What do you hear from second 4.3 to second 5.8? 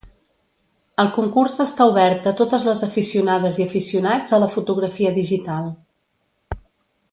a la fotografia digital.